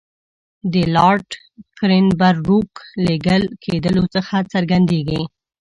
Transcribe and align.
د 0.73 0.75
لارډ 0.95 1.29
کرېنبروک 1.77 2.71
لېږل 3.05 3.43
کېدلو 3.63 4.03
څخه 4.15 4.35
څرګندېږي. 4.53 5.21